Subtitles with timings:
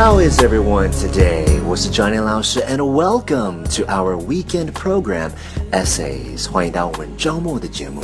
[0.00, 1.62] How is everyone today?
[1.66, 5.30] 我是 Johnny 老师 and welcome to our weekend program
[5.72, 6.50] Essays.
[6.50, 8.02] 欢迎到我们周末的节目。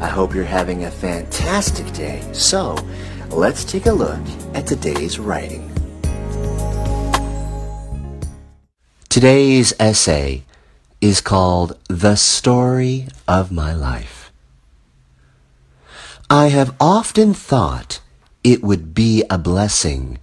[0.00, 2.20] I hope you're having a fantastic day.
[2.32, 2.76] So,
[3.30, 4.18] let's take a look
[4.54, 5.70] at today's writing.
[9.08, 10.42] Today's essay
[11.00, 14.19] is called The Story of My Life.
[16.31, 17.99] I have often thought
[18.41, 20.17] it would be a blessing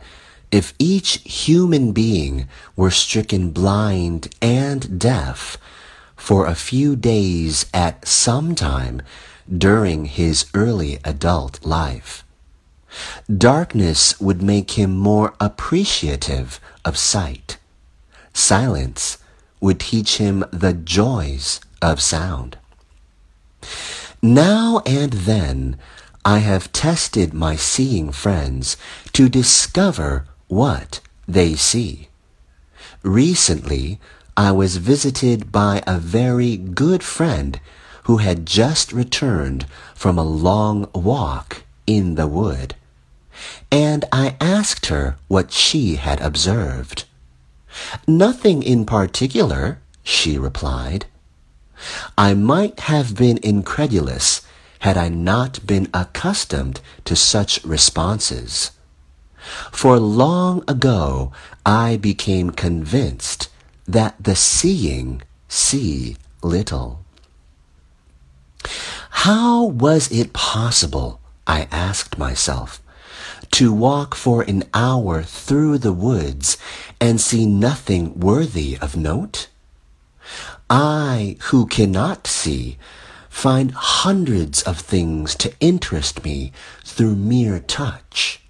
[0.51, 5.59] if each human being were stricken blind and deaf
[6.17, 9.03] for a few days at some time
[9.55, 12.25] during his early adult life.
[13.31, 17.59] Darkness would make him more appreciative of sight.
[18.33, 19.19] Silence
[19.61, 22.57] would teach him the joys of sound.
[24.21, 25.77] Now and then,
[26.25, 28.77] I have tested my seeing friends
[29.13, 32.09] to discover what they see.
[33.03, 34.01] Recently,
[34.37, 37.61] I was visited by a very good friend
[38.05, 42.75] who had just returned from a long walk in the wood,
[43.71, 47.05] and I asked her what she had observed.
[48.07, 51.07] Nothing in particular, she replied.
[52.19, 54.43] I might have been incredulous
[54.81, 58.73] had I not been accustomed to such responses.
[59.71, 61.31] For long ago
[61.65, 63.49] I became convinced
[63.87, 67.05] that the seeing see little.
[69.11, 72.83] How was it possible, I asked myself,
[73.53, 76.59] to walk for an hour through the woods
[77.01, 79.47] and see nothing worthy of note?
[80.69, 82.79] I, who cannot see,
[83.29, 86.53] find hundreds of things to interest me
[86.85, 88.41] through mere touch.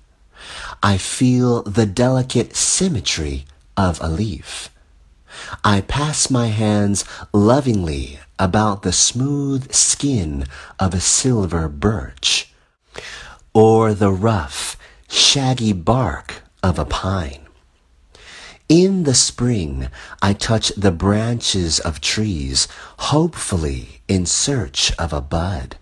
[0.83, 3.45] I feel the delicate symmetry
[3.77, 4.71] of a leaf.
[5.65, 10.47] I pass my hands lovingly about the smooth skin
[10.79, 12.53] of a silver birch,
[13.53, 14.77] or the rough,
[15.09, 17.48] shaggy bark of a pine.
[18.69, 19.89] In the spring,
[20.21, 22.69] I touch the branches of trees,
[22.99, 25.77] hopefully in search of a bud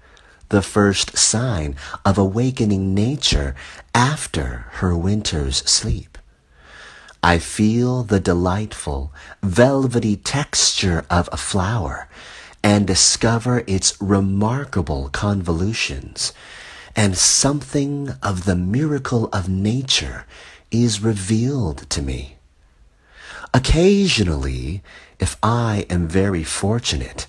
[0.49, 1.75] the first sign
[2.05, 3.57] of awakening nature
[3.93, 6.17] after her winter's sleep.
[7.23, 12.09] I feel the delightful, velvety texture of a flower
[12.63, 16.33] and discover its remarkable convolutions,
[16.95, 20.25] and something of the miracle of nature
[20.71, 22.36] is revealed to me.
[23.57, 24.83] Occasionally,
[25.19, 27.27] if I am very fortunate,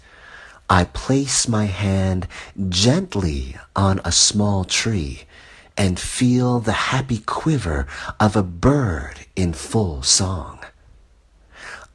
[0.70, 2.28] I place my hand
[2.68, 5.24] gently on a small tree
[5.78, 7.88] and feel the happy quiver
[8.20, 10.60] of a bird in full song.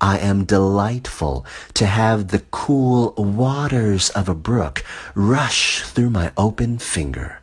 [0.00, 1.44] I am delightful
[1.74, 4.82] to have the cool waters of a brook
[5.14, 7.40] rush through my open finger.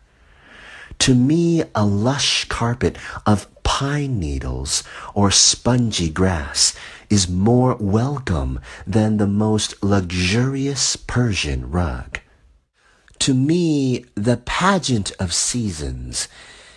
[1.05, 3.47] To me, a lush carpet of
[3.79, 6.75] pine needles or spongy grass
[7.09, 12.19] is more welcome than the most luxurious Persian rug.
[13.19, 16.27] To me, the pageant of seasons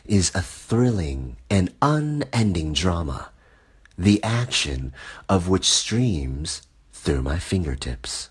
[0.05, 3.31] is a thrilling and unending drama,
[3.99, 4.95] the action
[5.29, 6.63] of which streams
[6.93, 8.31] through my fingertips.